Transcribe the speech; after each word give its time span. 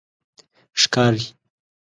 ښکاری 0.81 1.23